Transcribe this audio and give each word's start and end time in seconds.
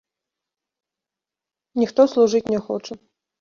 Ніхто 1.81 2.01
служыць 2.15 2.43
не 2.55 2.59
хоча. 2.71 2.93